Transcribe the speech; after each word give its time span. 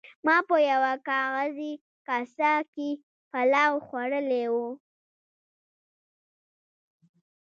ما 0.25 0.37
په 0.47 0.55
یوه 0.71 0.93
کاغذي 1.07 1.73
کاسه 2.07 2.53
کې 2.73 2.89
پلاو 3.31 3.73
خوړلی 3.85 4.45
و. 4.53 4.55